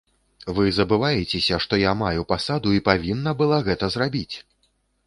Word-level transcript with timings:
Вы 0.59 0.63
забываецеся, 0.77 1.59
што 1.65 1.79
я 1.83 1.93
маю 2.01 2.27
пасаду 2.35 2.75
і 2.79 2.85
павінна 2.89 3.39
была 3.45 3.65
гэта 3.71 3.93
зрабіць! 3.99 4.35